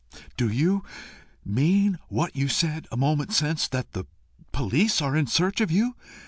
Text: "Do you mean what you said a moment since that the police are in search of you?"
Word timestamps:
"Do 0.35 0.49
you 0.49 0.83
mean 1.45 1.99
what 2.07 2.35
you 2.35 2.47
said 2.47 2.87
a 2.91 2.97
moment 2.97 3.33
since 3.33 3.67
that 3.67 3.91
the 3.91 4.05
police 4.51 4.99
are 4.99 5.15
in 5.15 5.27
search 5.27 5.61
of 5.61 5.69
you?" 5.69 5.93